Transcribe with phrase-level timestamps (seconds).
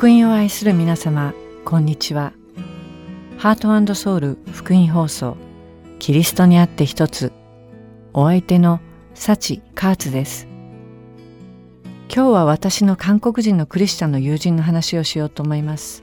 [0.00, 2.32] 福音を愛する皆様こんにちは。
[3.36, 5.36] ハートソウル福音放送
[5.98, 7.34] キリストにあって一つ
[8.14, 8.80] お相手の
[9.12, 10.48] サチ・カーツです。
[12.08, 16.02] 今日は私の韓国人のクリスチャンの友人の話をしようと思います。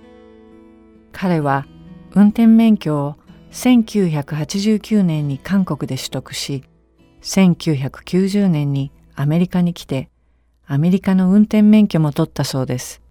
[1.11, 1.65] 彼は
[2.13, 3.15] 運転免許を
[3.51, 6.63] 1989年に韓国で取得し
[7.23, 10.11] 1990年にアメリカに来て
[10.67, 13.06] アメリカの運転免許も取ったそうです。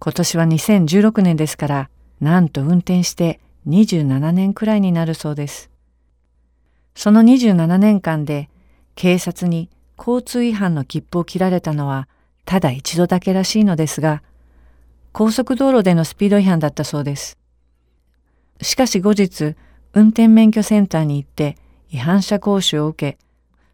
[0.00, 5.70] 今年は2016年ですから、なんと運転して27年くらいになるそうです。
[6.94, 8.48] その27年間で
[8.94, 12.08] 警察に交通違反の切符を切られたのは
[12.44, 14.22] ただ一度だけらしいのですが、
[15.12, 17.36] 高速道路でのスピード違反だったそうです。
[18.62, 19.54] しかし後日、
[19.92, 21.56] 運転免許センターに行って
[21.90, 23.18] 違反者講習を受け、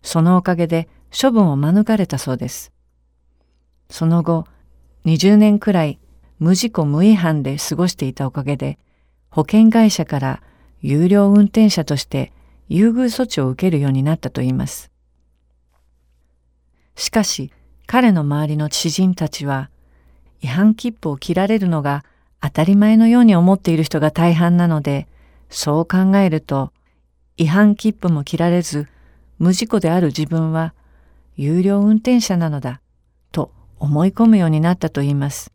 [0.03, 0.89] そのおかげで
[1.19, 2.73] 処分を免れたそうです。
[3.91, 4.47] その後、
[5.05, 5.99] 20年くらい
[6.45, 8.79] 無事故無違反で過ごしていたおかげで、
[9.31, 10.43] 保険会社から
[10.83, 12.33] 有料運転者として
[12.69, 14.91] 優遇措置を受けるようになったといいます。
[16.97, 17.51] しかし、
[17.87, 19.71] 彼の周りの知人たちは、
[20.43, 22.05] 違反切符を切られるのが
[22.43, 25.09] 当たり前のように思っている人が大半なので、
[25.49, 26.75] そう考えると、
[27.39, 28.87] 違反切符も切られず、
[29.39, 30.75] 無事故である自分は
[31.37, 32.83] 有料運転者なのだ
[33.33, 35.54] と思い込むようになったといいます。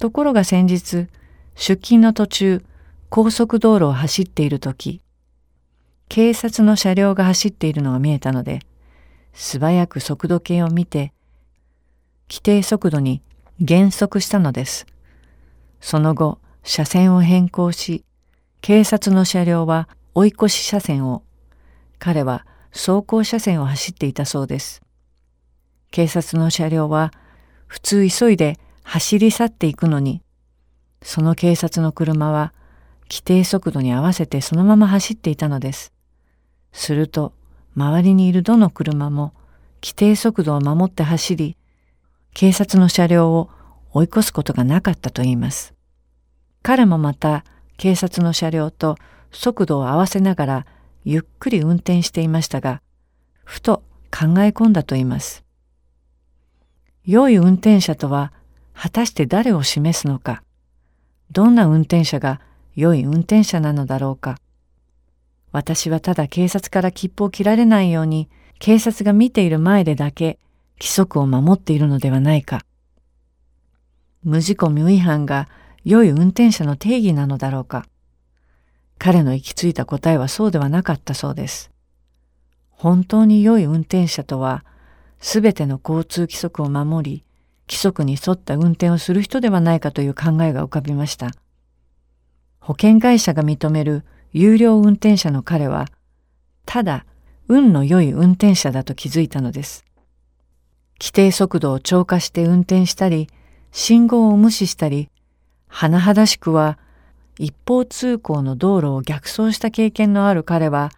[0.00, 1.08] ところが先日、
[1.54, 2.64] 出勤の途中、
[3.10, 5.02] 高速道路を走っている時、
[6.08, 8.60] 警察の車両が走っているのが見えたので、
[9.34, 11.12] 素早く速度計を見て、
[12.30, 13.20] 規定速度に
[13.60, 14.86] 減速したのです。
[15.82, 18.02] その後、車線を変更し、
[18.62, 21.24] 警察の車両は追い越し車線を、
[21.98, 24.80] 彼は走行車線を走っていたそうです。
[25.90, 27.12] 警察の車両は
[27.66, 28.58] 普通急いで
[28.92, 30.20] 走り去っていくのに、
[31.00, 32.52] その警察の車は
[33.08, 35.92] 規定速度に合わせてそのまま走っていたのです。
[36.72, 37.32] すると、
[37.76, 39.32] 周りにいるどの車も
[39.80, 41.56] 規定速度を守って走り、
[42.34, 43.48] 警察の車両を
[43.92, 45.72] 追い越すことがなかったと言います。
[46.60, 47.44] 彼もまた
[47.76, 48.96] 警察の車両と
[49.30, 50.66] 速度を合わせながら
[51.04, 52.82] ゆっくり運転していましたが、
[53.44, 55.44] ふと考え込んだと言います。
[57.04, 58.32] 良い運転者とは
[58.82, 60.42] 果たして誰を示すのか。
[61.32, 62.40] どんな運転者が
[62.74, 64.38] 良い運転者なのだろうか。
[65.52, 70.38] 私はただ警察から切符を切られないように警察が見ている前でだけ
[70.78, 72.64] 規則を守っているのではないか。
[74.24, 75.50] 無事故無違反が
[75.84, 77.84] 良い運転者の定義なのだろうか。
[78.98, 81.70] 彼の行き着いた答えはそうではなかったそうです。
[82.70, 84.64] 本当に良い運転者とは
[85.18, 87.24] すべての交通規則を守り、
[87.70, 91.30] 規則に沿った運転をする人ではないかという考えが浮かびました。
[92.58, 95.86] 保険会社が認める有料運転者の彼は、
[96.66, 97.06] ただ
[97.46, 99.84] 運の良い運転者だと気づいたのです。
[101.00, 103.28] 規定速度を超過して運転したり、
[103.70, 105.08] 信号を無視したり、
[105.70, 106.76] 甚だしくは
[107.38, 110.90] 一方通行の道路を逆走した経験のある彼は、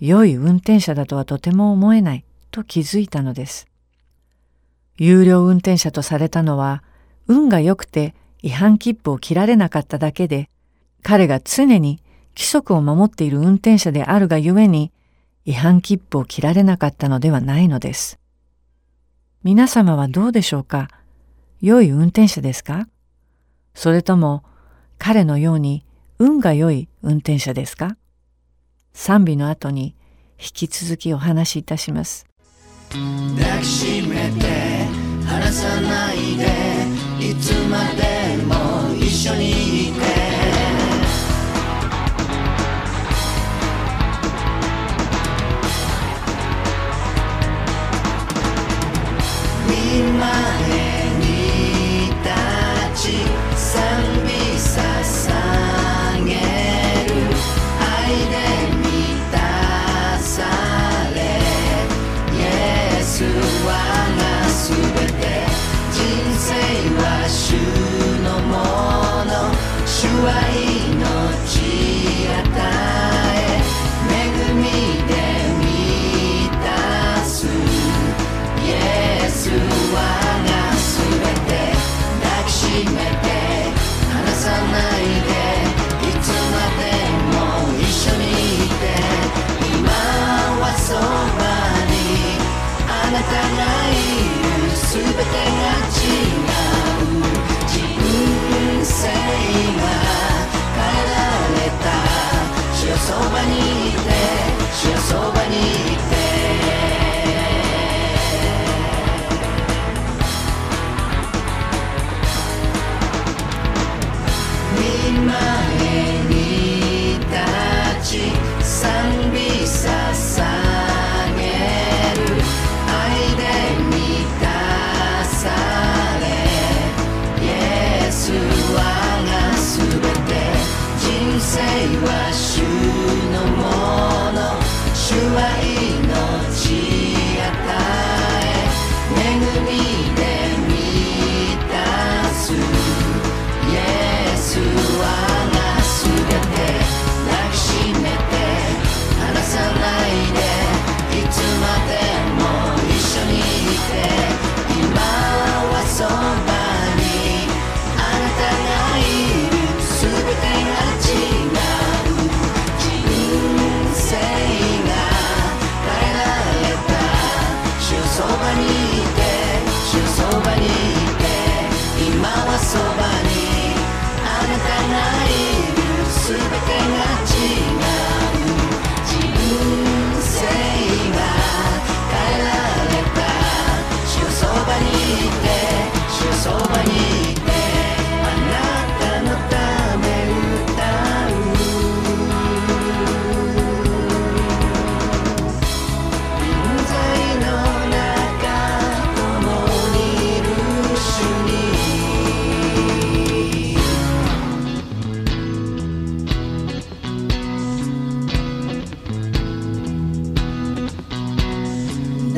[0.00, 2.24] 良い運転者だとはとても思えない。
[2.50, 3.67] と気づいたのです。
[4.98, 6.82] 有料運転者とされたのは
[7.28, 10.50] 運が良くて違反切符を切られなかっただけで
[11.02, 12.02] 彼が常に
[12.36, 14.92] 規則を守っている運転者であるがゆえに
[15.44, 18.18] 違反切符を切られなかったのではないのです。
[19.42, 20.88] 皆様はどうでしょうか？
[21.60, 22.88] 良い運転者ですか？
[23.74, 24.44] それとも
[24.98, 25.84] 彼のように
[26.18, 27.96] 運が良い運転者ですか？
[28.92, 29.94] 賛美の後に
[30.38, 32.26] 引き続きお話しいたします。
[32.90, 34.86] 抱きしめて
[35.26, 36.78] 離さないで。
[37.20, 40.17] いつまでも一緒にいて。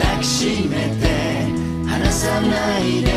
[0.00, 1.04] 抱きしめて
[1.86, 3.10] 離さないで。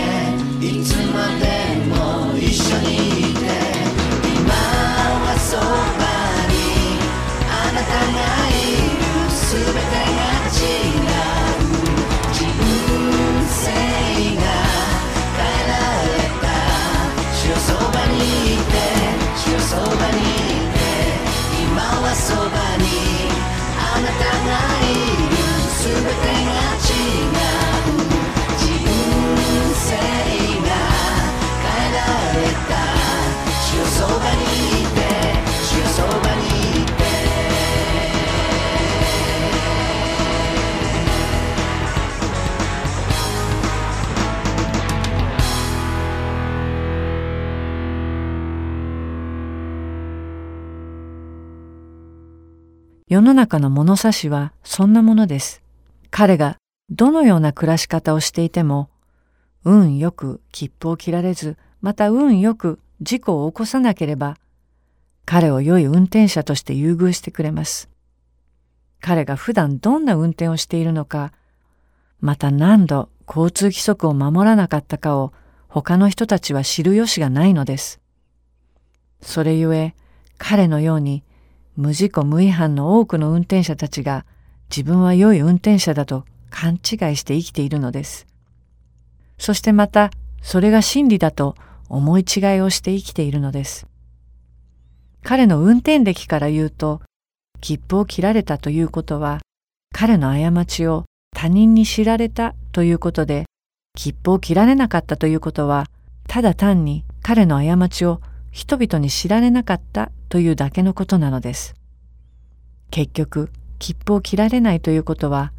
[0.62, 1.45] いつまで
[1.88, 1.94] も
[2.38, 3.39] 一緒にいて。
[4.35, 5.62] 今はそば
[6.51, 6.53] に。
[7.50, 8.19] あなたが
[8.50, 8.62] い
[9.00, 9.03] る。
[9.50, 10.21] 全てが
[10.51, 10.92] 違う
[53.13, 55.62] 世の中の物差しはそんなものです。
[56.10, 56.57] 彼が
[56.89, 58.89] どのような暮らし方をしていても、
[59.63, 64.38] 運よく切符を切られず、また運よく事故を起こさなければ、
[65.25, 67.88] 彼を良い運転者として優遇してくれます。
[69.00, 71.33] 彼が普段どんな運転をしているのか、
[72.19, 75.33] また何度交通規則を守らなかったかを
[75.68, 78.01] 他の人たちは知る由がないのです。
[79.22, 79.93] それゆえ
[80.39, 81.24] 彼のように
[81.75, 84.25] 無事故無違反の多くの運転者たちが
[84.70, 86.80] 自分は良い運転者だと勘違い
[87.15, 88.27] して生きているのです。
[89.39, 90.12] そしてまた
[90.42, 91.56] それが真理だと
[91.89, 93.88] 思い違いをして生きているのです。
[95.24, 97.01] 彼の運転歴から言うと
[97.62, 99.39] 切符を切られたということは
[99.94, 103.46] 彼の過ちを他人に知られたということで
[103.96, 105.86] 切符を切られなかったということは
[106.27, 108.22] ただ単に彼の過ちを
[108.53, 111.75] 人々に知られなかったというだけのことなのです。
[112.91, 115.51] 結局切符を切られないということは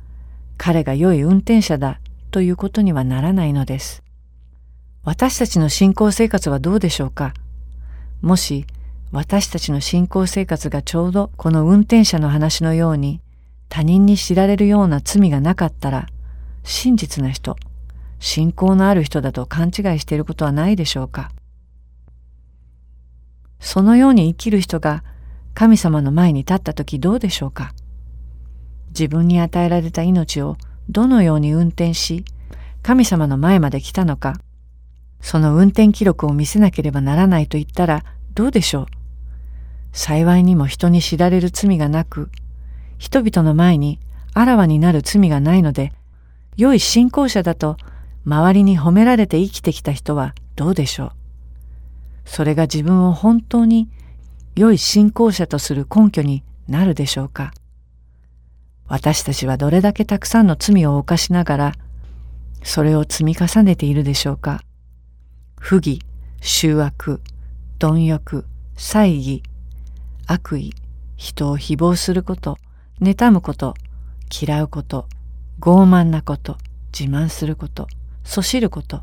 [0.56, 4.04] 彼が良い運転者だということにはならないのです。
[5.02, 7.34] 私たちの信仰生活はどうでしょうか？
[8.22, 8.64] もし
[9.10, 13.20] 私たちの信仰生活がちょうどこの運転者の話のように
[13.68, 16.06] 他人に知られるような罪がなかったら
[16.62, 17.56] 真実な人、
[18.20, 21.32] 信仰のある人だと勘違いしていることはないでしょうか？
[23.64, 25.02] そのように生きる人が
[25.54, 27.72] 神様の前に立った時どうでしょうか？
[28.90, 30.58] 自分に与えられた命を
[30.90, 32.26] どのように運転し
[32.82, 34.34] 神様の前まで来たのか？
[35.22, 38.04] その運転記録を見せなければならないと言ったら
[38.34, 38.86] どうでしょう？
[39.92, 42.28] 幸いにも人に知られる罪がなく
[42.98, 43.98] 人々の前に
[44.34, 45.94] あらわになる罪がないので
[46.58, 47.78] 良い信仰者だと
[48.26, 51.12] 周りに褒められて生きてきた人はどうでしょう？
[52.24, 53.88] それが自分を本当に
[54.56, 57.52] 良い信仰者とする根拠になるでしょうか？
[58.86, 61.72] 私たちはどれだけたくさんの罪を犯しながら
[62.62, 64.62] それを積み重ねているでしょうか？
[65.58, 66.00] 不義、
[66.40, 67.20] 醜悪、
[67.78, 69.42] 貪欲、猜疑、
[70.26, 70.74] 悪意、
[71.16, 72.58] 人を誹謗すること、
[73.00, 73.74] 妬むこと、
[74.30, 75.08] 嫌うこと、
[75.60, 76.58] 傲慢なこと、
[76.98, 77.86] 自慢すること、
[78.24, 79.00] そしること、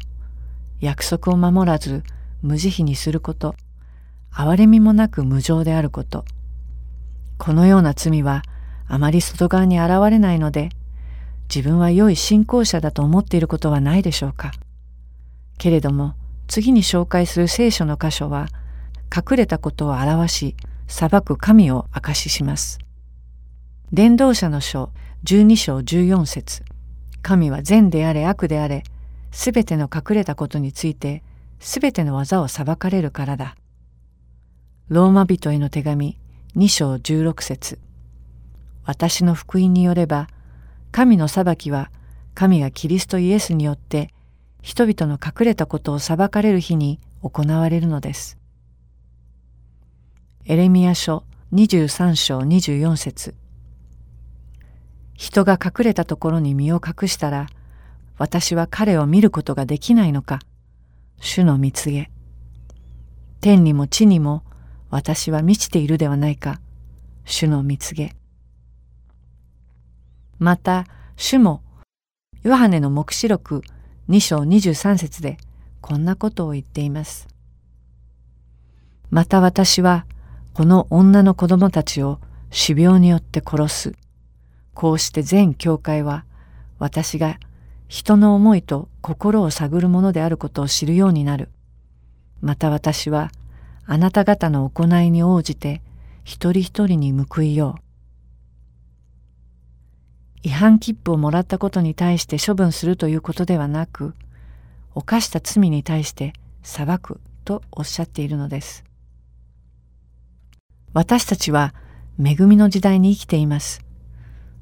[0.79, 2.03] 約束を守らず
[2.41, 3.55] 無慈悲にすること、
[4.31, 6.25] 憐れみもなく無情であること。
[7.37, 8.43] このような罪は
[8.87, 10.69] あまり外側に現れないので、
[11.53, 14.51] 自分は良い信仰者だと思っていることはないでしょうか。
[15.57, 16.15] けれども、
[16.47, 18.47] 次に紹介する聖書の箇所は、
[19.13, 20.55] 隠れたことを表し、
[20.87, 22.79] 裁く神を証しします。
[23.91, 24.91] 伝道者の書
[25.25, 26.63] 12章14節
[27.21, 28.83] 神は善であれ悪であれ、
[29.31, 31.23] すべての隠れたことについて
[31.61, 33.55] すべての技を裁かれるからだ。
[34.89, 36.17] ローマ人への手紙
[36.57, 37.79] 2章16節
[38.83, 40.27] 私の福音によれば、
[40.91, 41.91] 神の裁きは
[42.33, 44.09] 神がキリストイエスによって
[44.63, 48.39] 人々の隠れたことを裁かれる日に行われるのです。
[50.45, 53.35] エレミア書23章24節
[55.13, 57.45] 人が隠れたところに身を隠したら、
[58.17, 60.39] 私は彼を見ることができないのか。
[61.21, 62.09] 主の蜜げ。
[63.41, 64.43] 天にも地にも
[64.89, 66.59] 私は満ちているではないか。
[67.25, 68.15] 主の蜜げ。
[70.39, 71.61] また、主も、
[72.41, 73.61] ヨハネの黙示録
[74.09, 75.37] 2章23節で
[75.79, 77.27] こんなことを言っています。
[79.11, 80.07] また私は、
[80.55, 83.93] この女の子供たちを死病によって殺す。
[84.73, 86.25] こうして全教会は
[86.79, 87.37] 私が
[87.91, 91.49] 人の思いと心を探るものであることを知るようになる。
[92.39, 93.33] また私は
[93.85, 95.81] あなた方の行いに応じて
[96.23, 97.81] 一人一人に報いよう。
[100.43, 104.15] 違反切符をもらったことに対して処分するということではなく、
[104.95, 106.31] 犯した罪に対して
[106.63, 108.85] 裁くとおっしゃっているのです。
[110.93, 111.75] 私たちは
[112.17, 113.83] 恵みの時代に生きています。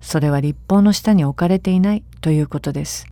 [0.01, 3.05] それは立法の下に置かれていないということです。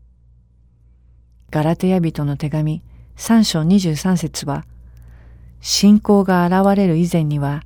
[1.50, 2.82] ガラテヤ人の手紙
[3.16, 4.66] 3章23節は、
[5.62, 7.64] 信仰が現れる以前には、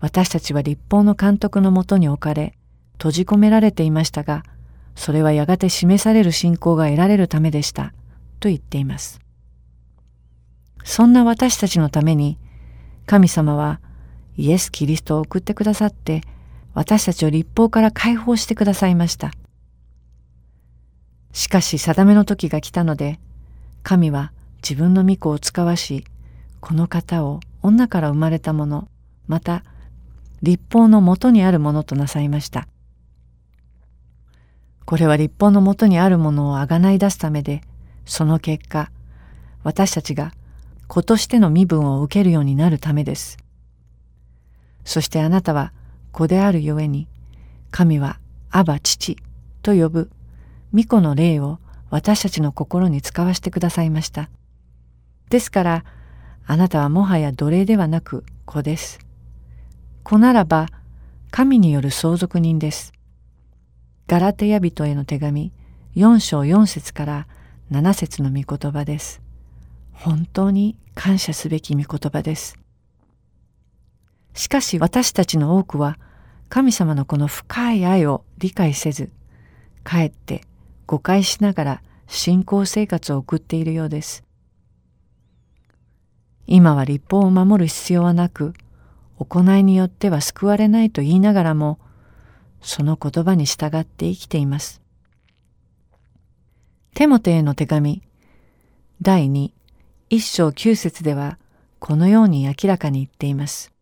[0.00, 2.52] 私たちは立法の監督のもとに置かれ、
[2.98, 4.44] 閉じ込められていましたが、
[4.94, 7.94] それはやがて示される信仰が得られるためでした、
[8.38, 9.18] と言っています。
[10.84, 12.38] そんな私たちのために、
[13.06, 13.80] 神様は
[14.36, 16.20] イエス・キリストを送ってくださって、
[16.74, 19.32] 私たちを立法から解放してくださいました。
[21.36, 23.20] しかし定めの時が来たので、
[23.82, 26.06] 神は自分の御子を使わし、
[26.60, 28.88] この方を女から生まれたもの、
[29.28, 29.62] また
[30.40, 32.66] 立法のもとにあるものとなさいました。
[34.86, 37.60] これは立法のもとにあるものをあがない出すためで、
[38.06, 38.90] その結果、
[39.62, 40.32] 私たちが
[40.88, 43.36] 子としての身分を受けるようになるためです。
[44.86, 45.74] そしてあなたは
[46.12, 47.08] 子であるゆえに、
[47.70, 49.18] 神はアバ父
[49.60, 50.10] と呼ぶ
[50.72, 51.58] 巫女の霊を
[51.90, 54.28] 私たちの心に使わしてくださいました。
[55.30, 55.84] ですから、
[56.46, 58.98] あなたはもはや奴隷ではなく子です。
[60.02, 60.68] 子ならば、
[61.30, 62.92] 神による相続人です。
[64.06, 65.52] ガラテヤ人への手紙
[65.96, 67.26] 4章4節から
[67.72, 69.20] 7節の御言葉です。
[69.92, 72.56] 本当に感謝すべき御言葉です。
[74.34, 75.98] しかし私たちの多くは
[76.48, 79.10] 神様のこの深い愛を理解せず、
[79.82, 80.42] かえって
[80.86, 84.24] 誤解しながら信仰生活を送っているようです。
[86.46, 88.54] 今は立法を守る必要はなく、
[89.18, 91.78] 行いによっては救われないと言いながらも、
[92.60, 94.80] その言葉に従って生きています。
[96.94, 98.02] テモテへの手紙
[99.02, 99.50] 第2
[100.08, 101.38] 一章九節では
[101.78, 103.72] このように明らかに言っています。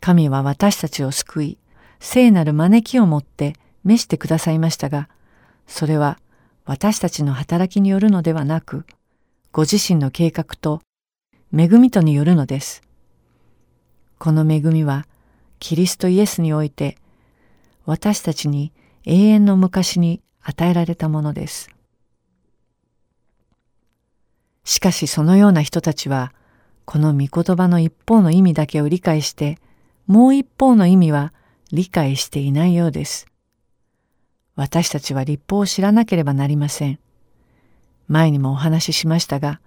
[0.00, 1.58] 神は私たちを救い、
[2.00, 5.08] 聖なる招きをもって召してくださいましたが、
[5.66, 6.18] それは
[6.64, 8.86] 私たちの働きによるのではなく、
[9.52, 10.80] ご自身の計画と
[11.56, 12.82] 恵みとによるのです。
[14.18, 15.06] この恵みは、
[15.58, 16.96] キリストイエスにおいて、
[17.84, 18.72] 私たちに
[19.04, 21.70] 永遠の昔に与えられたものです。
[24.64, 26.32] しかしそのような人たちは、
[26.84, 29.58] この御言葉の一方の意味だけを理解して、
[30.06, 31.32] もう一方の意味は
[31.72, 33.26] 理解していないようです。
[34.56, 36.98] 私たちは立法を知らなければなりません。
[38.08, 39.60] 前にもお話ししましたが、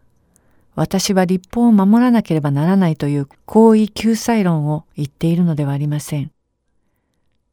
[0.76, 6.32] 私は立法を守らなければならないという行為救済論を言っているのではありません。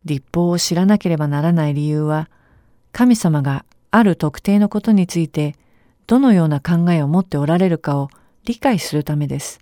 [0.04, 2.30] 立法を知らなければならない理由は、
[2.92, 5.54] 神様がある特定のことについて
[6.06, 8.08] どのような考えを持っておられるかを
[8.44, 9.58] 理解するためです。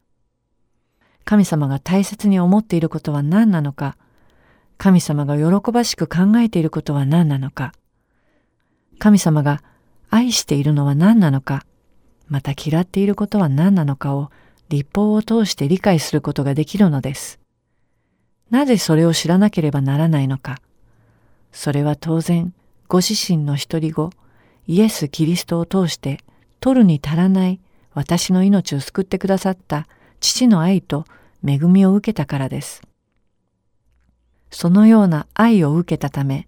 [1.24, 3.96] 神様が大切に思っていることは何なのか、
[4.76, 7.72] 神様が喜ばしく考えていることは何なのか、
[8.98, 9.62] 神様が
[10.10, 11.64] 愛しているのは何なのか、
[12.28, 14.30] また嫌っていることは何なのかを
[14.68, 17.40] 立法を通して理解することができるのです。
[18.50, 20.60] なぜそれを知らなければならないのか。
[21.52, 22.52] それは当然、
[22.88, 24.10] ご自身の一人子、
[24.66, 26.20] イエス・キリストを通して
[26.60, 27.60] 取るに足らない
[27.92, 29.86] 私の命を救ってくださった
[30.20, 31.04] 父の愛と
[31.46, 32.82] 恵みを受けたからです。
[34.54, 36.46] そのような愛を受けたため、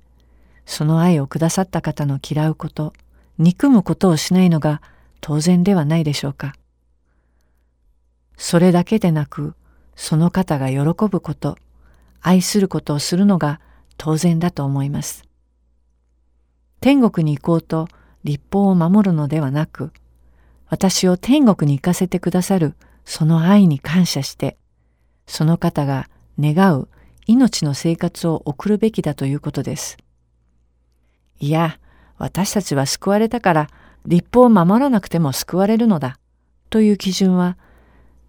[0.64, 2.92] その愛をくださった方の嫌うこと、
[3.36, 4.80] 憎むことをしないのが
[5.20, 6.54] 当然ではないでしょうか。
[8.36, 9.56] それだけでなく、
[9.96, 11.58] その方が喜ぶこと、
[12.20, 13.60] 愛することをするのが
[13.96, 15.24] 当然だと思います。
[16.80, 17.88] 天国に行こうと
[18.22, 19.90] 立法を守るのではなく、
[20.68, 24.56] 私を天国に行かせてくださるその愛に感謝して、
[25.26, 26.08] その方が
[26.38, 26.88] 願う
[27.26, 29.98] 命の生活を送るべきだということです。
[31.40, 31.78] いや、
[32.18, 33.70] 私たちは救われたから
[34.06, 36.18] 立法を守らなくても救われるのだ
[36.70, 37.56] という基準は、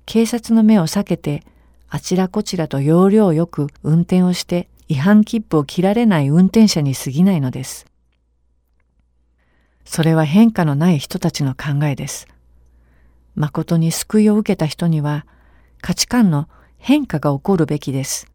[0.06, 1.44] 警察の目を避けて
[1.90, 7.86] あちらこちらと要領よく運転をして違反切符を切られない運転者に過ぎないのです。
[9.86, 12.28] それは変化のない人たちの考えです。
[13.36, 15.26] 誠に救いを受けた人には
[15.82, 18.32] 価値観の変化が起こるべきです。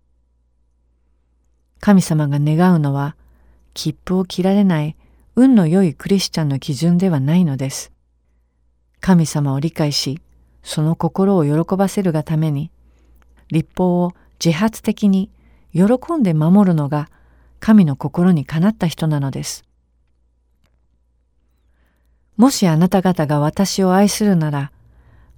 [1.82, 3.16] 神様が願うのは
[3.74, 4.96] 切符を切られない
[5.34, 7.90] 運の良いクリスチャンの基準ではないのです。
[9.00, 10.20] 神様を理解し、
[10.62, 12.70] その心を喜ばせるがために、
[13.50, 14.12] 立法を
[14.42, 15.28] 自発的に
[15.72, 15.82] 喜
[16.16, 17.08] んで守るのが
[17.58, 19.64] 神の心にかなった人なのです。
[22.36, 24.70] もしあなた方が私を愛するなら、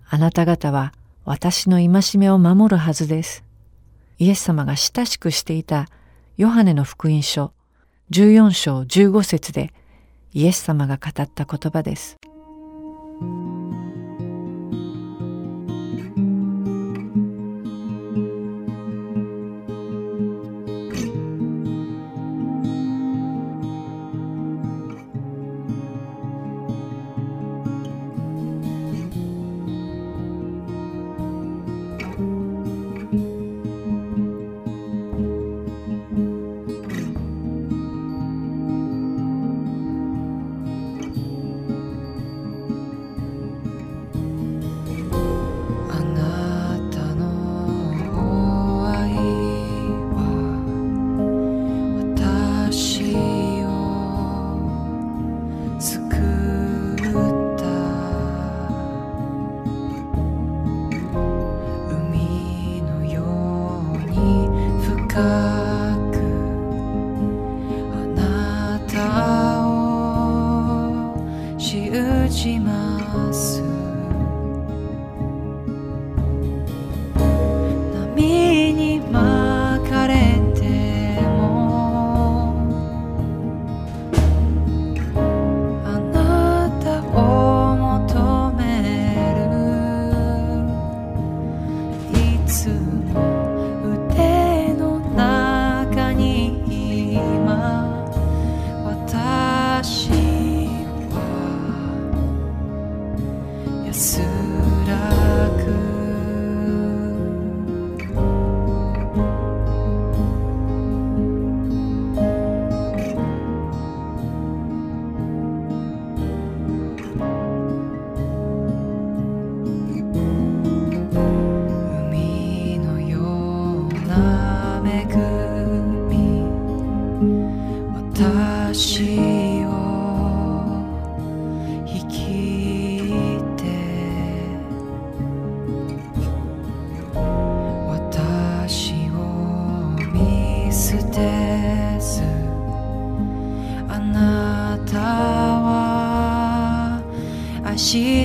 [0.07, 0.93] あなた方は
[1.25, 3.43] 私の戒めを守るはずです。
[4.19, 5.89] イエス様が親しくしていた
[6.37, 7.53] ヨハネの福音書
[8.11, 9.73] 14章15節で
[10.33, 12.17] イエス様が語った言葉です。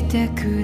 [0.10, 0.59] てく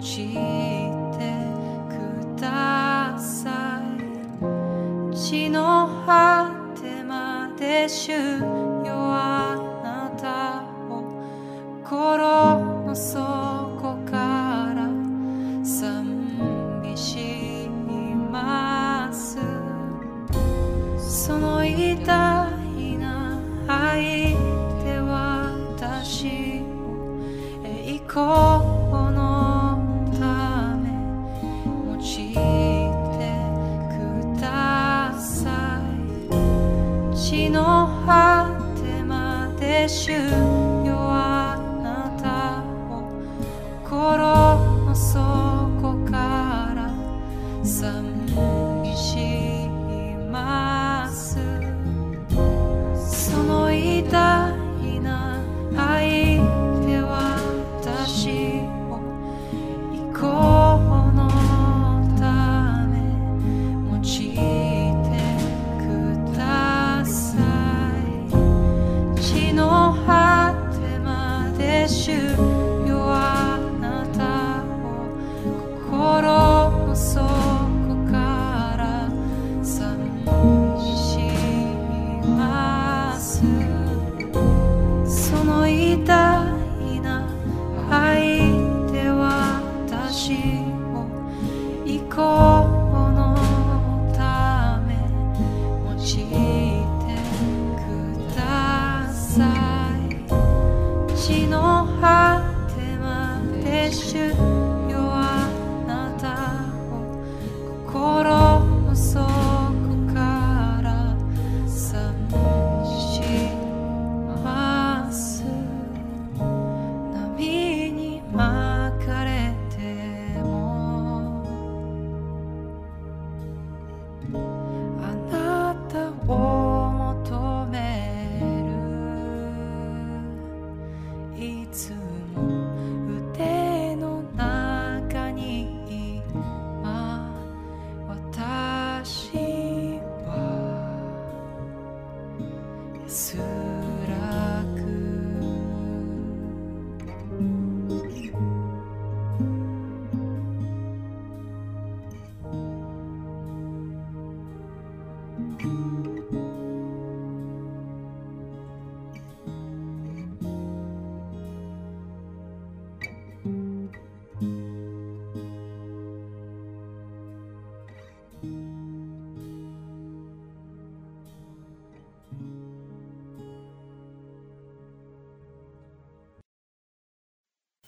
[0.00, 0.28] ち
[1.18, 1.20] て
[1.88, 3.82] くださ
[5.12, 5.14] い。
[5.14, 8.40] 血の果てまで主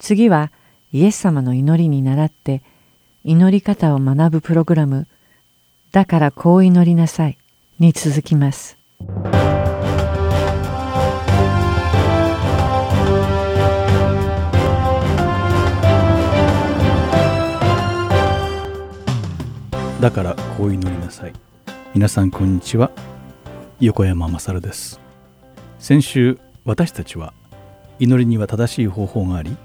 [0.03, 0.51] 次は
[0.91, 2.61] イエス様の祈りに倣って
[3.23, 5.07] 祈り方を学ぶプログラム
[5.93, 7.37] だからこう祈りなさい
[7.79, 8.77] に続きます。
[20.01, 21.33] だからこう祈りなさい。
[21.95, 22.91] 皆さんこんにちは。
[23.79, 24.99] 横山勝です
[25.79, 27.33] 先週私たちは
[27.99, 29.55] 祈りには正しい方法があり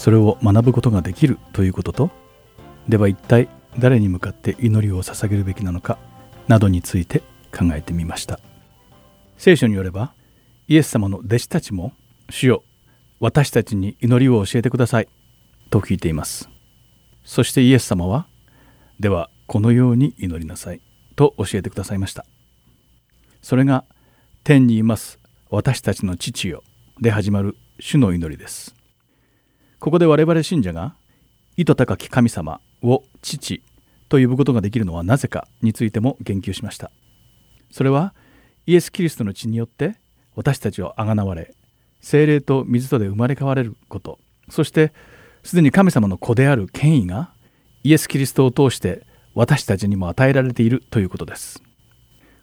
[0.00, 2.10] それを学ぶことができるということと
[2.88, 5.98] では一体誰に向かって祈りを捧げるべきなのか
[6.48, 7.18] などについて
[7.52, 8.40] 考えてみました。
[9.36, 10.14] 聖書によれば
[10.68, 11.92] イエス様の弟子たちも
[12.30, 12.64] 主よ
[13.20, 15.08] 私たちに祈りを教えてください
[15.68, 16.48] と聞いています。
[17.22, 18.26] そしてイエス様は
[19.00, 20.80] ではこのように祈りなさい
[21.14, 22.24] と教えてくださいました。
[23.42, 23.84] それが
[24.44, 25.18] 天にいます
[25.50, 26.64] 私たちの父よ
[27.02, 28.79] で始まる主の祈りです。
[29.80, 30.94] ここで我々信者が
[31.56, 33.62] 意図高き神様を父
[34.10, 36.90] と呼ぶことができるのはなぜかについても言及しました。
[37.70, 38.14] それは
[38.66, 39.96] イエス・キリストの血によって
[40.34, 41.54] 私たちをあがなわれ
[42.00, 44.18] 精霊と水とで生まれ変われること。
[44.50, 44.92] そして
[45.42, 47.32] すでに神様の子である権威が
[47.82, 51.62] イエス・キリストを通して私たちにも与えられているということです。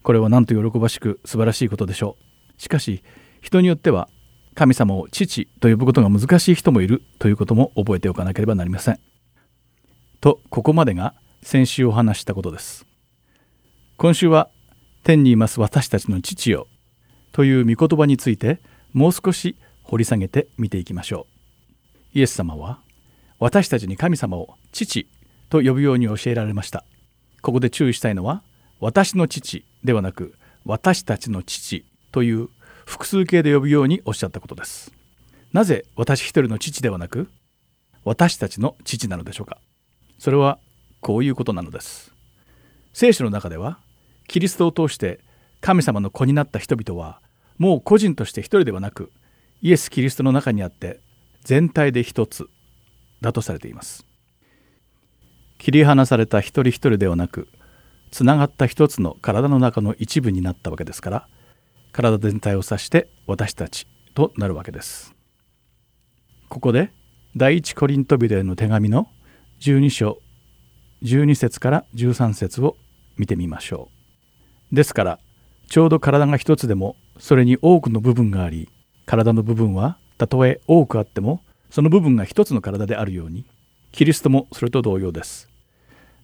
[0.02, 2.18] これはなんと喜ばしく素晴らしいことでしょ
[2.58, 2.62] う。
[2.62, 3.04] しかし
[3.42, 4.10] 人によっては
[4.58, 9.00] 神様を父と呼ぶことが難しい人もいるということも覚えておかなければなりません。
[10.20, 12.88] とここまでが先週お話したことです。
[13.98, 14.50] 今週は
[15.04, 16.68] 天にいます私たちの父よ
[17.34, 18.60] という御言葉について
[18.94, 21.28] もう少し掘り下げて見ていきましょ
[22.16, 22.18] う。
[22.18, 22.80] イエス様は
[23.38, 25.08] 私たちに神様を父
[25.50, 26.84] と呼ぶように教えられました。
[27.44, 28.42] ここで注意したいのは
[28.80, 30.34] 私の父ではなく
[30.66, 32.50] 私たちの父という
[32.88, 34.94] 複数形で呼ぶようにおっしゃったことです。
[35.52, 37.30] なぜ私一人の父ではなく
[38.06, 39.58] 私たちの父なのでしょうか？
[40.18, 40.58] それは
[41.02, 42.14] こういうことなのです。
[42.94, 43.78] 聖書の中では
[44.30, 45.20] キリストを通して
[45.60, 47.20] 神様の子になった人々は
[47.58, 49.12] もう個人として一人ではなく
[49.62, 51.02] イエス・キリストの中にあって
[51.42, 52.48] 全体で一つ
[53.20, 54.06] だとされています。
[55.58, 57.50] 切り離された一人一人ではなく
[58.12, 61.28] つながった一つの体の中の一部になったわけですから
[61.92, 65.16] 体全体を指して私たちとなるわけです。
[66.50, 66.92] ここで
[67.36, 69.08] 第一コリントビデへの手紙の
[69.60, 70.20] 12章
[71.04, 72.78] 12節から13節を
[73.18, 73.90] 見てみましょ
[74.72, 74.76] う。
[74.76, 75.20] ですから
[75.70, 78.70] ちょうど体が一つでもそれに多くの部分があり
[79.06, 83.46] 体の部分はたとえ多くあってもその部分が一つの体であるように
[83.92, 85.50] キリストもそれと同様です。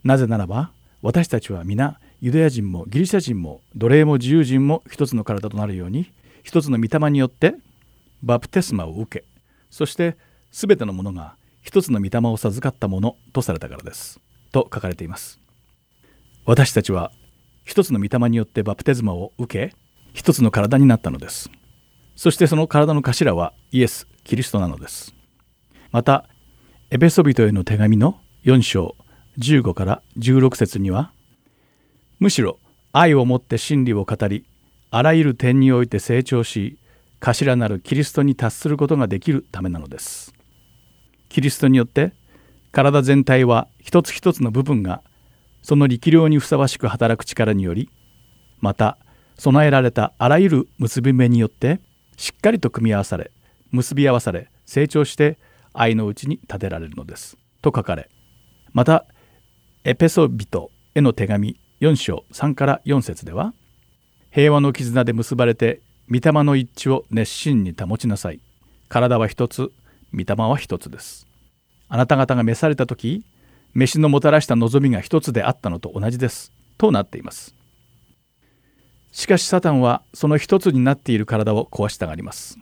[0.03, 0.71] なぜならば
[1.01, 6.09] 私たちは皆ユダヤ人もギリシャ人も奴隷も自由人も一つの体となるように
[6.41, 7.53] 一つの御霊によって
[8.21, 9.25] バプテスマを受け
[9.69, 10.15] そして
[10.49, 14.21] 全てのものが一つの御霊を授かったものとされたからです
[14.53, 15.41] と書かれています。
[16.45, 17.11] 私たちは
[17.65, 19.75] 一つの御霊によってバプテスマを受け
[20.13, 21.51] 一つの体になったのです。
[22.15, 25.13] そしてその体の頭はイエス・キリストなのです。
[25.91, 26.29] また
[26.89, 28.95] エペソビトへの手紙の4章
[29.39, 31.11] 15から16節には
[32.23, 32.57] むしろ
[32.93, 34.45] 愛をもって真理を語り
[34.91, 36.79] あらゆる点において成長し
[37.19, 40.33] 頭なるキリストに達することができるためなのです。
[41.27, 42.13] キリストによって
[42.71, 45.03] 体全体は一つ一つの部分が
[45.63, 47.89] その力量にふさわしく働く力により
[48.61, 48.97] また
[49.37, 51.81] 備えられたあらゆる結び目によって
[52.15, 53.31] しっかりと組み合わされ
[53.71, 55.37] 結び合わされ成長して
[55.73, 58.09] 愛のうちに立てられるのですと書かれ
[58.71, 59.07] また
[59.83, 63.53] エペソビトへの手紙4章3から4節では
[64.31, 68.39] 平和の絆で結ばれて御霊の一致を熱心に保ちなさい。
[68.87, 69.69] 体は一つ
[70.13, 71.27] 御霊は一つです。
[71.89, 73.25] あなた方が召された時
[73.73, 76.53] 飯のもたらした望みが一つであったのと同じです。
[76.77, 77.53] となっています。
[79.11, 82.57] しかしサタンはその一つになっている体を壊したがります。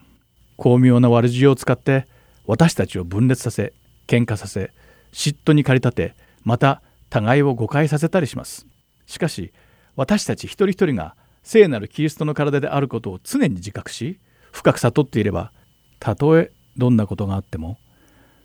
[0.57, 2.07] 巧妙な悪知恵を使って
[2.47, 3.73] 私たちを分裂させ
[4.07, 4.71] 喧嘩させ
[5.13, 6.81] 嫉妬に駆り立てまた
[7.11, 8.65] 互いを誤解させたりします。
[9.05, 9.53] しかし
[9.95, 14.19] 私たち一人一人が聖なるキリストの体であることを常に自覚し
[14.51, 15.51] 深く悟っていれば
[15.99, 17.77] たとえどんなことがあっても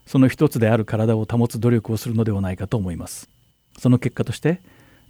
[0.07, 3.29] その一つである体を保つ努力をするのではないかと思います。
[3.77, 4.63] その結果として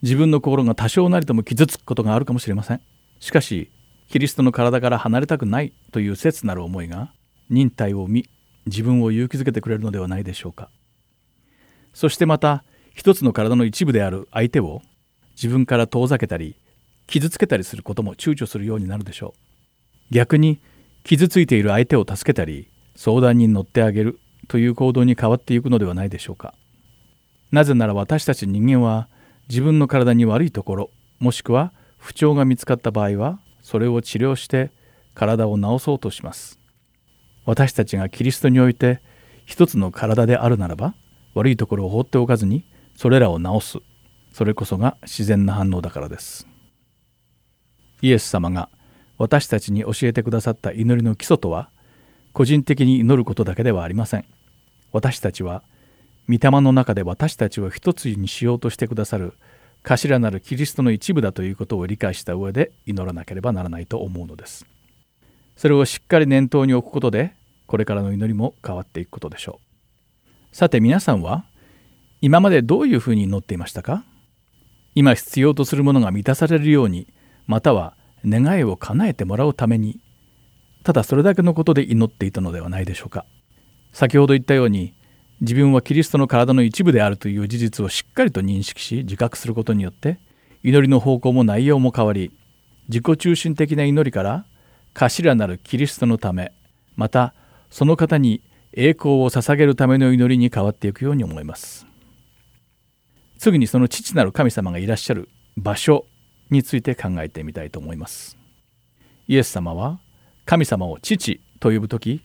[0.03, 2.81] 自分の心が多少なりとも傷つくことがあるかもしれません。
[3.21, 3.71] しかし
[4.09, 7.13] キリストの体から離れたくないという切なる思いが
[7.51, 8.29] 忍耐を見
[8.67, 10.71] 自分を勇気づけてくれるのではないでしょうか。
[11.93, 14.83] そしてまた一つの体の一部である相手を
[15.37, 16.57] 自分から遠ざけたり
[17.07, 20.15] 傷つけたりすることも躊躇するようになるでしょう。
[20.15, 20.61] 逆に
[21.05, 24.19] 傷ついている相手を助けたり相談に乗ってあげる
[24.49, 26.55] という行動に変わっていくのではないでしょうか。
[27.53, 29.09] なぜなら私たち人間は
[29.49, 34.71] 自分の体に悪いところもしくは不調が見つかった場合はそれを治療して
[35.15, 36.59] 体を治そうとします。
[37.45, 39.01] 私たちがキリストにおいて
[39.45, 40.95] 一つの体であるならば
[41.35, 42.65] 悪いところを放っておかずに
[42.97, 43.96] それらを治す。
[44.37, 46.47] それこそが自然な反応だからです。
[48.03, 48.69] イエス様が
[49.17, 51.71] 私たちに教えてくださった祈りの基礎とは
[52.35, 54.27] 個人的に祈ることだけではありません。
[54.93, 55.63] 私たちは
[56.29, 59.33] 御霊の中で私たちを一つにしようとしてくださる
[59.83, 64.67] 頭なるキリストの一部だということを理解した上で祈らなければならないと思うのです。
[65.57, 67.33] それをしっかり念頭に置くことで
[67.67, 69.61] これからの祈りも変わっていくことでしょ
[70.53, 70.55] う。
[70.55, 71.47] さて皆さんは
[72.21, 74.05] 今までどういうふうに祈っていましたか？
[74.97, 77.07] 今必要とするものが満たされるように
[77.47, 80.01] または願いを叶えてもらうために
[80.83, 83.27] ただそれだけのことで祈っていたのではないでしょうか。
[83.93, 84.95] 先ほど言ったように
[85.41, 90.19] 自分はキリストの体の一部であるという事実をしっかりと認識し自覚することによって
[90.63, 92.31] 祈りの方向も内容も変わり
[92.89, 94.47] 自己中心的な祈りから
[94.95, 96.53] 頭なるキリストのため
[96.95, 97.35] また
[97.71, 98.41] その方に
[98.73, 101.87] 栄光を捧げるための祈りに変わっていくように思います。
[103.39, 106.07] 次にその父なる神様がいらっしゃる場所
[106.51, 108.39] について考えてみたいと思います。
[109.29, 110.01] イエス様は
[110.45, 112.23] 神様を父と呼ぶ時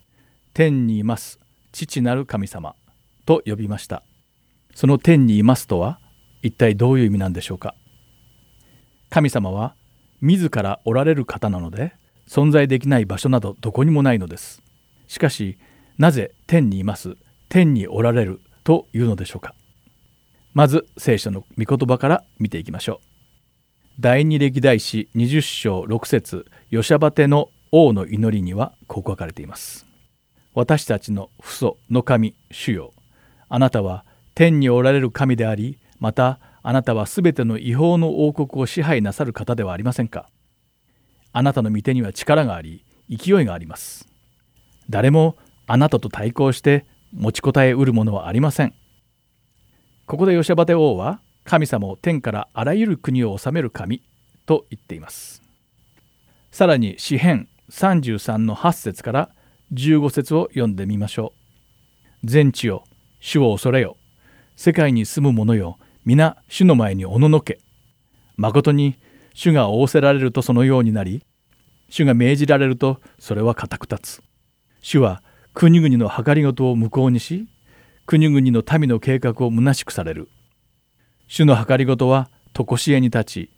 [0.54, 1.39] 天にいます
[1.71, 2.76] 父なる神様
[3.26, 4.04] と呼びました。
[4.76, 6.00] その天にいますとは
[6.41, 7.76] 一体どういう意味なんでしょうか。
[9.10, 9.76] 神様は
[10.21, 11.93] 自らおられる方なので
[12.28, 14.62] 存在できない場所などどこにもないのです。
[15.08, 15.58] しかし
[15.97, 17.17] なぜ天にいます？
[17.50, 19.54] 天におられるというのでしょうか。
[20.53, 23.05] まず聖書の御言葉から見ていきましょう。
[23.99, 29.85] 第二歴代史20章6節ヨシャバテの王の祈りにはこう書かれています。
[30.53, 32.93] 私たちの父祖の神主よ。
[33.47, 40.29] あなたは天におられる神でありまたあなたはすべての違法の王国を支配なさる方ではありませんか。
[41.31, 44.05] あなたの御手には力があり勢いがあります。
[44.89, 48.73] 誰もあなたと対抗して持ちこたえうるものはありません。
[50.05, 54.01] ここでヨシャバテ王は神様を天からあらゆる国を治める神
[54.45, 55.41] と言っています。
[56.51, 59.29] さらに詩編33の8節から
[59.73, 61.33] 15節を読んでみましょ
[62.23, 62.27] う。
[62.27, 62.83] 全地よ
[63.19, 63.97] 主を恐れよ。
[64.55, 67.59] 世界に住む者よ皆主の前におののけ。
[68.35, 68.97] 誠に
[69.33, 71.23] 主が仰せられるとそのようになり
[71.89, 74.23] 主が命じられるとそれは固く立つ。
[74.81, 77.47] 主は国々の計りごとを無効にし
[78.05, 80.29] 国々の民の計画を虚しくされる。
[81.27, 83.49] 主の計りごとは常しえに立ち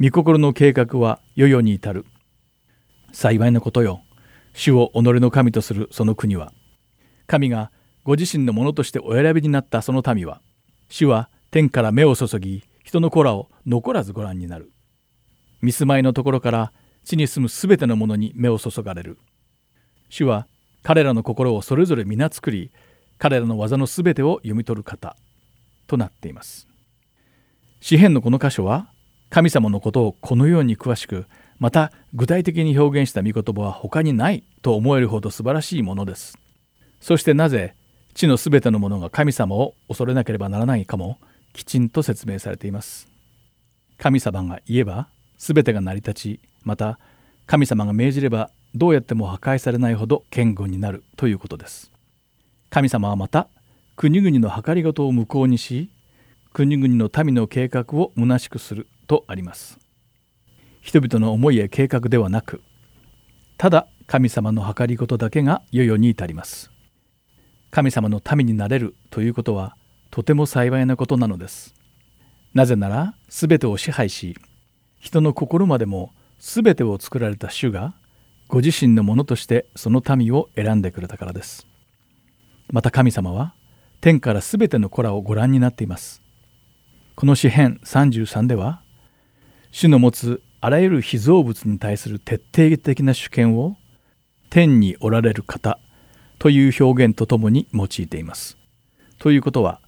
[0.00, 2.04] 御心の計画は世々に至る。
[3.12, 4.02] 幸いなことよ。
[4.52, 6.52] 主を己の神とするその国は。
[7.26, 7.70] 神が
[8.04, 10.40] ご自身のものとしてお選びになったその民は
[10.88, 14.72] 主は天から目を注ぎ人の子らを残らずご覧になる。
[15.60, 16.72] 見住まいのところから
[17.04, 19.18] 地に住むすべてのものに目を注がれる。
[20.08, 20.46] 主は
[20.82, 22.70] 彼らの心をそれぞれ皆作り
[23.18, 25.16] 彼らの技のすべてを読み取る方
[25.86, 26.68] となっています。
[27.80, 28.88] 詩篇のこの箇所は
[29.30, 31.26] 神様のことをこのように詳しく
[31.58, 36.38] また具体的に表現した御言葉は他にないと思えるほど素晴らしいものです。
[37.00, 37.74] そしてなぜ
[38.14, 41.18] 地のすべてのものが神様を恐れなければならないかも
[41.52, 43.08] きちんと説明されています。
[43.96, 46.98] 神様が言えばすべてが成り立ちまた
[47.46, 51.90] 神様が命じればどうやっても破壊されないほど堅固になるということです。
[52.70, 53.48] 神様はまた
[53.96, 55.90] 国々の計りごとを無効にし
[56.52, 59.78] 国々の民の計画を虚しくするとあります
[60.80, 62.62] 人々の思いや計画ではなく
[63.56, 66.70] ただ神様の計りごとだけが世々に至ります
[67.70, 69.76] 神様の民になれるということは
[70.10, 71.74] とても幸いなことなのです。
[72.54, 74.36] なぜなら全てを支配し
[74.98, 77.94] 人の心までも全てを作られた主が
[78.48, 81.66] ご自身のものとしてその民を選んでくれたからです。
[82.70, 83.54] また神様は
[84.00, 86.22] 天から全ての子らをご覧になっています。
[87.14, 88.82] この詩編33では
[89.70, 93.76] 主の持つあらゆる被造物に対する徹底的な主権を
[94.50, 95.78] 天におられる方
[96.38, 98.56] という表現とともに用いています。
[99.18, 99.80] ということは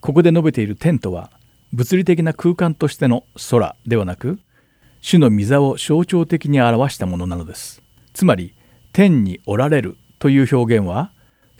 [0.00, 1.30] ここで述べている天とは
[1.72, 4.38] 物理的な空間としての空ではなく
[5.00, 7.82] 主の御座を象徴的に表したものなのです。
[8.12, 8.54] つまり
[8.92, 11.12] 天におられるという表現は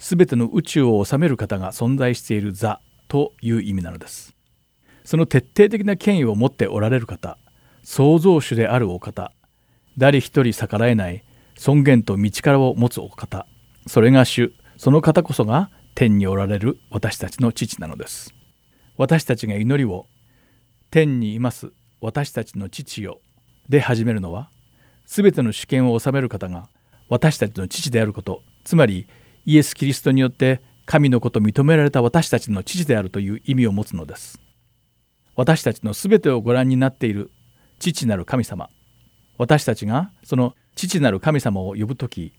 [0.05, 4.35] 全ての宇宙を治める方が存在している座という意味なのです。
[5.03, 7.37] その徹底的な権威を持っておられる方
[7.83, 9.31] 創造主であるお方
[9.97, 11.23] 誰一人逆らえない
[11.57, 13.45] 尊厳と道からを持つお方
[13.85, 18.33] それが主その方こそが天におられる私たちの父なのです
[18.97, 20.07] 私たちが祈りを
[20.89, 23.19] 天にいます私たちの父よ
[23.69, 24.49] で始めるのは
[25.05, 26.69] 全ての主権を治める方が
[27.09, 29.07] 私たちの父であることつまり
[29.45, 34.39] イエス・キリストによって神のこと認められた私たちの父であるという意味を持つのです。
[35.35, 37.31] 私たちの全てをご覧になっている
[37.79, 38.69] 父なる神様。
[39.37, 42.33] 私たちがその父なる神様を呼ぶ時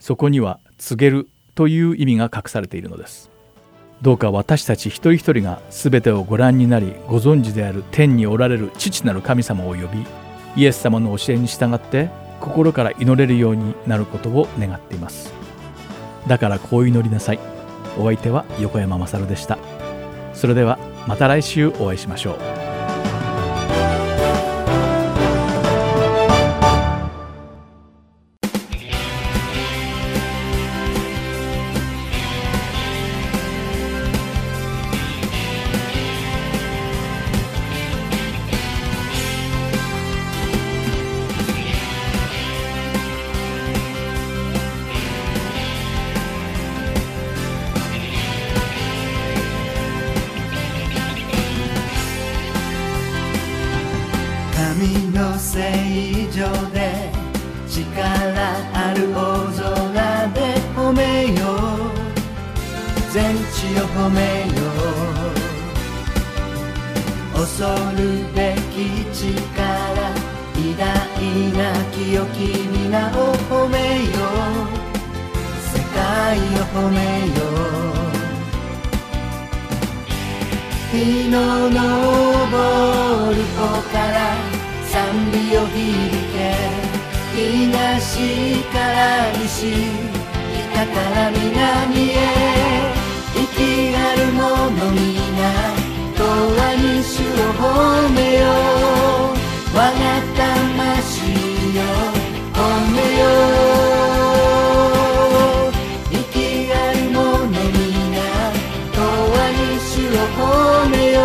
[0.00, 3.30] そこには告げるという意味が隠されているのです。
[4.02, 10.04] どうか私たち一人一人が全てをご覧になりご存知である天におられる父なる神様を呼び
[10.56, 15.41] イエス様の教えに従って心から祈れるようになることを願っています。
[16.26, 17.38] だからこう祈りなさい。
[17.98, 19.58] お相手は横山まさるでした。
[20.34, 22.71] それではまた来週お会いしましょう。
[57.72, 57.80] 力
[58.74, 59.16] ある大
[59.56, 60.38] 空で
[60.76, 61.90] 褒めよう
[63.10, 64.60] 全地を褒めよ
[67.34, 67.64] う恐
[67.96, 68.00] る
[68.34, 68.76] べき
[69.10, 70.86] 力偉大
[71.56, 71.60] な
[71.92, 74.82] 清き皆を褒めよう。
[75.72, 76.40] 世界を
[76.74, 76.96] 褒め
[77.26, 77.92] よう。
[80.92, 81.36] 日の
[81.70, 81.74] 昇
[83.30, 83.58] る子
[83.90, 84.14] から
[84.84, 84.92] 賛
[85.32, 85.76] 美を響
[86.34, 86.81] け。
[87.34, 89.72] 東から西
[90.74, 92.12] 北から南へ
[93.34, 94.40] 息ある者
[94.92, 95.02] 皆
[96.14, 96.20] 永
[96.60, 97.60] 遠に主を褒
[98.10, 98.52] めよう
[99.74, 99.90] 我が
[100.36, 101.32] 魂
[101.74, 101.80] よ
[102.52, 102.56] 褒
[102.92, 103.24] めよ
[105.70, 106.20] う息
[106.70, 107.18] ある者
[107.48, 108.20] 皆
[108.92, 109.00] 永
[109.38, 111.22] 遠に主を褒めよう。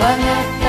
[0.00, 0.59] 我が魂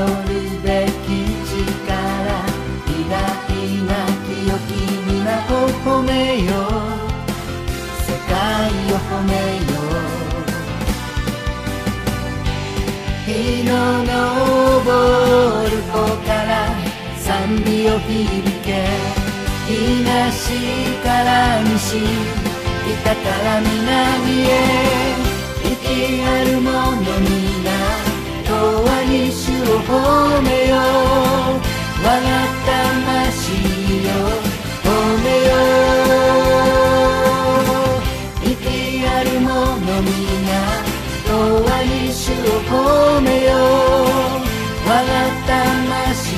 [0.00, 0.30] る
[0.62, 1.08] べき
[1.44, 1.94] 力
[2.86, 3.14] 偉大
[3.86, 3.92] な
[4.26, 4.32] 清
[4.66, 4.70] き
[5.06, 5.14] 皆
[5.48, 6.94] を褒めよう。
[8.02, 8.34] 世界
[8.92, 10.46] を褒めよう。
[13.26, 13.30] 日
[13.64, 13.70] の
[14.04, 14.10] 昇
[15.70, 15.94] る子
[16.26, 16.52] から
[17.18, 17.24] 賛
[17.64, 18.10] 美を響
[18.64, 18.68] け。
[19.66, 20.52] 東
[21.02, 22.02] から西
[23.02, 24.52] 北から南へ。
[25.64, 26.70] 息ある者
[27.20, 27.74] 皆
[28.46, 29.90] 永遠に主を褒
[30.42, 30.78] めよう。
[32.02, 32.28] 我が
[32.66, 33.52] 魂
[34.04, 34.08] よ。
[34.84, 34.86] 褒
[35.24, 35.52] めよ
[37.64, 38.50] う。
[38.50, 38.52] 息
[39.06, 39.50] ある者
[40.02, 40.12] 皆
[41.26, 41.30] 永
[41.82, 42.34] 遠主を
[42.68, 42.72] 褒
[43.20, 43.58] めよう。
[44.86, 45.12] 我が
[45.46, 46.33] 魂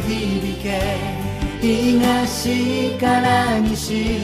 [0.00, 0.96] 響け
[1.60, 4.18] 東から西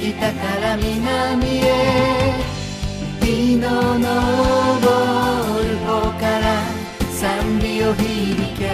[0.00, 2.34] 北から南へ
[3.20, 4.06] 日の昇
[5.68, 6.62] る方から
[7.12, 8.64] 賛美を響け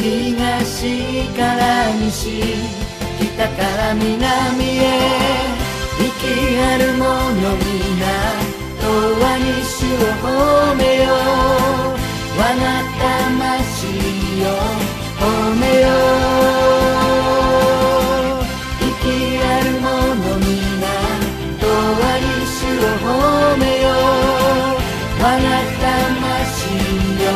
[0.00, 2.42] 東から西
[3.18, 4.80] 北から南へ
[5.98, 8.50] 息ある者皆
[8.82, 11.16] 永遠に主を褒めよう
[12.38, 12.64] 我が
[12.98, 13.86] 魂
[14.40, 14.79] よ
[15.20, 15.24] 褒
[15.56, 15.92] めよう。
[18.80, 19.86] 息ある者
[20.40, 20.50] 皆
[21.60, 21.62] 永
[22.00, 23.06] 遠に主を褒
[23.58, 23.92] めよう。
[25.22, 25.46] 我が
[25.80, 26.74] 魂
[27.22, 27.30] よ。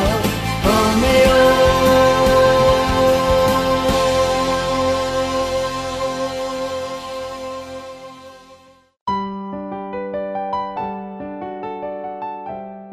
[0.63, 0.67] 褒
[0.99, 1.65] めよう。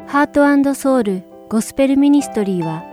[0.07, 0.27] ハー
[0.61, 2.92] トソウルゴスペルミニストリーは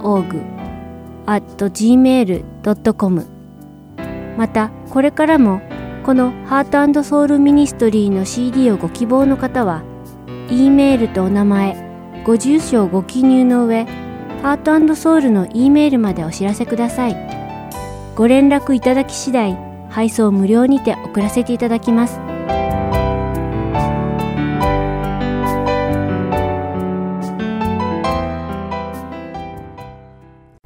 [0.00, 0.36] org
[1.26, 3.26] at gmail.com
[4.36, 5.60] またこれからも
[6.04, 9.82] このハートソウルミニストリーの CD をご希望の方は
[10.50, 13.84] E メールとお名前ご住所をご記入の上
[14.42, 17.16] ハートソウルの E メールまでお知らせください。
[18.16, 19.58] ご連絡いただき次第
[19.90, 22.25] 配送無料にて送らせていただきます。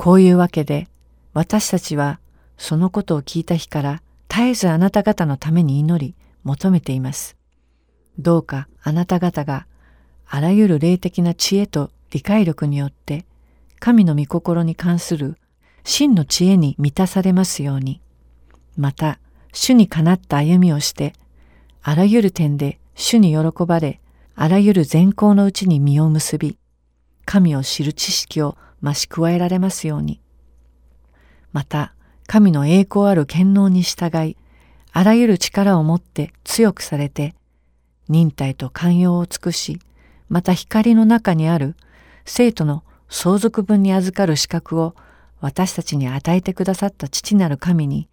[0.03, 0.89] こういうわけで
[1.35, 2.21] 私たちは
[2.57, 7.37] そのことを聞いた日から絶えずあなた方のために祈り求めています。
[8.19, 9.67] どうかあなた方が
[10.27, 13.27] あらゆる霊的な知恵と理解力によって
[13.79, 15.37] 神の御心に関する
[15.85, 18.01] 真の知恵に満たされますように。
[18.79, 19.19] また、
[19.53, 21.13] 主にかなった歩みをして、
[21.83, 24.01] あらゆる点で主に喜ばれ、
[24.35, 26.57] あらゆる善行のうちに実を結び、
[27.27, 30.21] 神を知る知識を増し加えられますように。
[31.53, 31.95] また、
[32.27, 34.37] 神の栄光ある権能に従い、
[34.93, 37.35] あらゆる力を持って強くされて、
[38.09, 39.81] 忍耐と寛容を尽くし、
[40.29, 41.77] また光の中にある
[42.25, 44.95] 生徒の相続分に預かる資格を
[45.41, 48.09] 私たちに与えてくださった父なる神に、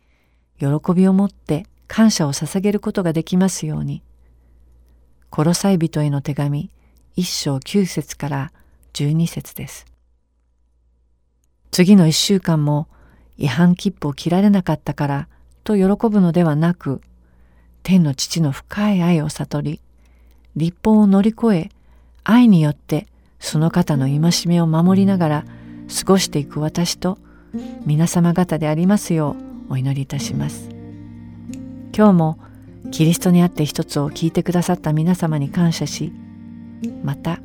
[0.59, 4.01] 喜びを持って感謝を捧げることができますように。
[5.29, 6.71] コロサイ人への手紙
[7.15, 8.51] 一章九節から
[8.93, 9.96] 十二節です。
[11.71, 12.87] 次の一週間も
[13.37, 15.27] 違反切符を切られなかったから
[15.63, 17.01] と喜ぶのではなく、
[17.83, 19.81] 天の父の深い愛を悟り、
[20.55, 21.69] 立法を乗り越え、
[22.23, 23.07] 愛によって
[23.39, 25.45] その方の戒めを守りながら
[25.99, 27.17] 過ごしていく私と
[27.85, 29.35] 皆様方でありますよ
[29.69, 30.69] うお祈りいたします。
[31.95, 32.39] 今日も
[32.91, 36.11] キリストにあって一つを聞いてくださった皆様に感謝し、
[37.03, 37.39] また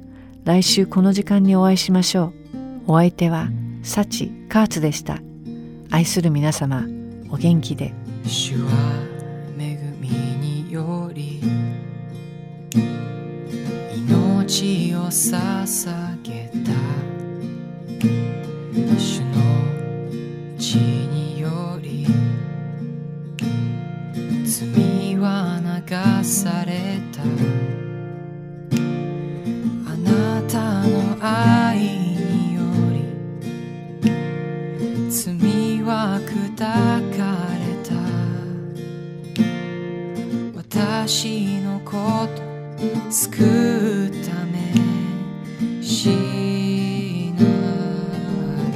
[0.44, 2.32] 来週この時間にお会いしましょ
[2.86, 2.92] う。
[2.92, 3.48] お相手は
[3.82, 5.18] サチ・カーツでした。
[5.90, 6.86] 愛する皆様、
[7.30, 7.92] お元気で。
[8.24, 8.70] 主は
[9.58, 11.40] 恵みにより
[13.94, 16.70] 命を捧げた
[18.98, 19.26] 主の
[20.58, 22.06] 血により
[24.44, 27.22] 罪は流された
[29.90, 32.01] あなたの愛
[36.62, 36.70] 抱
[37.10, 37.26] か
[37.58, 37.90] れた。
[40.54, 41.90] 私のこ
[42.36, 42.40] と
[43.10, 44.54] 救うため
[45.82, 47.42] 死な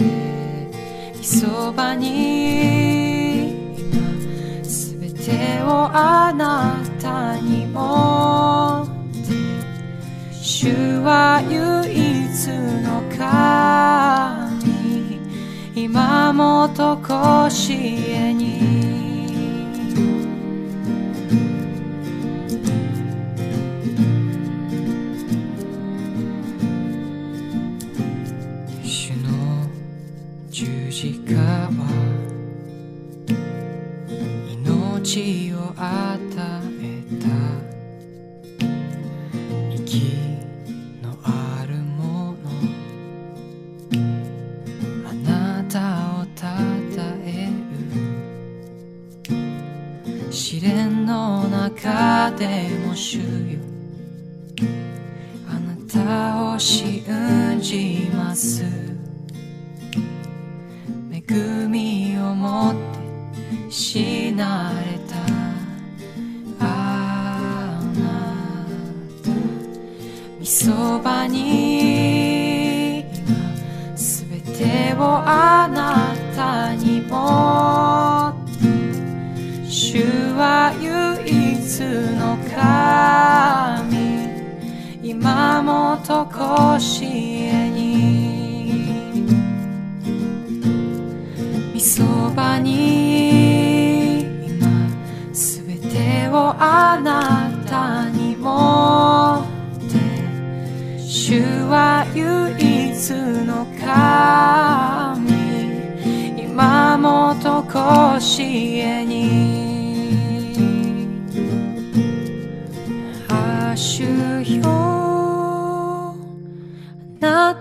[0.00, 0.02] れ。
[1.22, 7.45] そばに今すべてをあなたに。
[16.36, 18.55] もとこしえに
[52.36, 53.24] でも主よ。
[55.48, 56.95] あなたを知る。
[86.06, 87.82] とこしえに。
[91.74, 94.68] みそばに今
[95.34, 99.44] すべてをあなたに持っ
[99.90, 99.98] て。
[101.02, 102.52] 主は唯
[102.92, 103.10] 一
[103.44, 105.26] の神。
[106.40, 109.05] 今もとこしえに。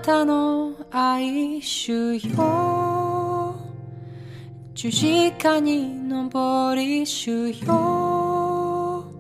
[0.06, 3.56] たの愛主よ
[4.76, 9.12] 十字架に登り主よ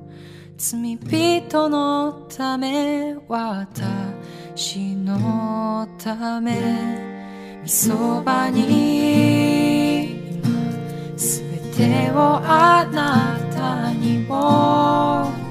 [0.55, 10.03] 罪人のため私のためみそばに
[10.35, 15.44] 今すべてをあなたにも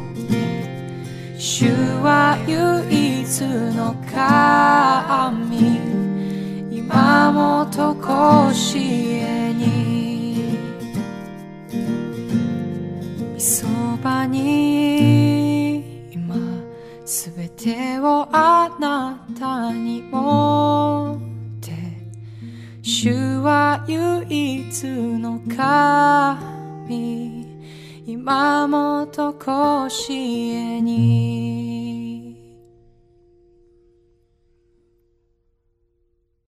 [1.57, 1.71] 主
[2.03, 3.41] は唯一
[3.77, 5.79] の神。
[6.69, 10.59] 今もとこしえに。
[13.39, 13.69] そ
[14.03, 16.35] ばに今
[17.05, 21.71] すべてをあなたに持って。
[22.83, 27.44] 主は唯一の神。
[28.07, 32.04] 今もとこしえに。